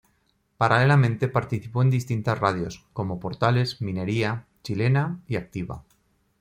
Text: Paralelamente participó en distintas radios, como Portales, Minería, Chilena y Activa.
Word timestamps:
Paralelamente 0.57 1.27
participó 1.27 1.83
en 1.83 1.91
distintas 1.91 2.39
radios, 2.39 2.87
como 2.91 3.19
Portales, 3.19 3.81
Minería, 3.83 4.47
Chilena 4.63 5.19
y 5.27 5.35
Activa. 5.35 5.83